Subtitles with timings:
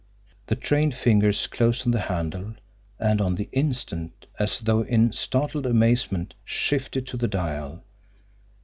[0.47, 2.55] The trained fingers closed on the handle
[2.97, 7.83] and on the instant, as though in startled amazement, shifted to the dial.